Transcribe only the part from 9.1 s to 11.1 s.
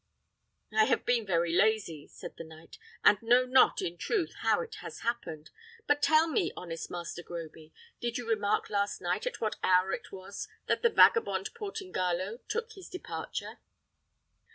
at what hour it was that the